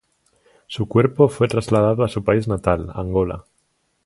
Su 0.65 0.87
cuerpo 0.87 1.29
fue 1.29 1.47
trasladado 1.47 2.03
a 2.03 2.07
su 2.09 2.23
país 2.23 2.47
natal, 2.47 2.89
Angola. 2.95 3.45